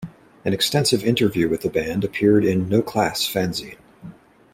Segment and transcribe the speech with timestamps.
[0.43, 3.77] An extensive interview with the band appeared in "No Class" fanzine.